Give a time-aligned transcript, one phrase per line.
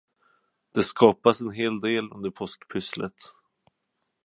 [0.73, 3.21] Det skapas en hel del under påskpysslet.